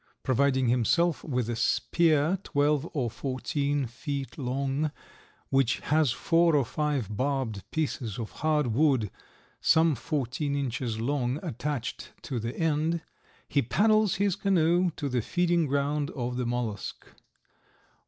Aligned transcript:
Providing 0.23 0.65
himself 0.67 1.23
with 1.23 1.47
a 1.47 1.55
spear 1.55 2.39
twelve 2.41 2.89
or 2.95 3.07
fourteen 3.11 3.85
feet 3.85 4.35
long 4.35 4.89
which 5.49 5.79
has 5.81 6.11
four 6.11 6.55
or 6.55 6.65
five 6.65 7.15
barbed 7.15 7.61
pieces 7.69 8.17
of 8.17 8.31
hard 8.41 8.73
wood 8.73 9.11
some 9.59 9.93
fourteen 9.93 10.55
inches 10.55 10.99
long 10.99 11.37
attached 11.43 12.13
to 12.23 12.39
the 12.39 12.57
end, 12.57 13.03
he 13.47 13.61
paddles 13.61 14.15
his 14.15 14.35
canoe 14.35 14.89
to 14.95 15.07
the 15.07 15.21
feeding 15.21 15.67
ground 15.67 16.09
of 16.15 16.35
the 16.35 16.47
mollusk. 16.47 17.05